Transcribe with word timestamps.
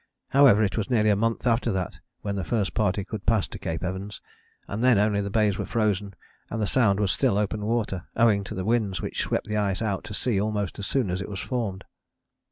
However, 0.29 0.63
it 0.63 0.77
was 0.79 0.89
nearly 0.89 1.11
a 1.11 1.15
month 1.15 1.45
after 1.45 1.71
that 1.73 1.99
when 2.21 2.35
the 2.35 2.43
first 2.43 2.73
party 2.73 3.03
could 3.05 3.27
pass 3.27 3.47
to 3.49 3.59
Cape 3.59 3.83
Evans, 3.83 4.19
and 4.67 4.83
then 4.83 4.97
only 4.97 5.21
the 5.21 5.29
Bays 5.29 5.59
were 5.59 5.65
frozen 5.67 6.15
and 6.49 6.59
the 6.59 6.65
Sound 6.65 6.99
was 6.99 7.11
still 7.11 7.37
open 7.37 7.63
water, 7.63 8.07
owing 8.15 8.43
to 8.45 8.55
the 8.55 8.65
winds 8.65 8.99
which 8.99 9.21
swept 9.21 9.45
the 9.45 9.57
ice 9.57 9.79
out 9.79 10.03
to 10.05 10.15
sea 10.15 10.41
almost 10.41 10.79
as 10.79 10.87
soon 10.87 11.11
as 11.11 11.21
it 11.21 11.29
was 11.29 11.39
formed. 11.39 11.85